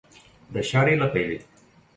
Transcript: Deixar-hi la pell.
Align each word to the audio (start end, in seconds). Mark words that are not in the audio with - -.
Deixar-hi 0.55 0.97
la 1.03 1.11
pell. 1.17 1.37